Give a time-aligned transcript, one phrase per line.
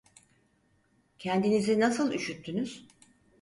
[1.19, 2.87] Kendinizi nasıl üşüttünüz?